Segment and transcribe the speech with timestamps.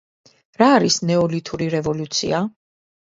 [0.61, 2.41] რა არის "ნეოლითური რევოლუცია"?